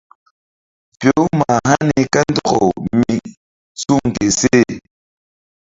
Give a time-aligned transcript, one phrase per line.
[0.99, 2.67] Fe-u mah hani kandɔkaw
[2.97, 3.15] mí
[3.81, 4.63] suŋ ke seh.